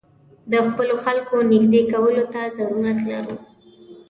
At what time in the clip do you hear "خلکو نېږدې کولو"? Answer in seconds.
1.05-2.23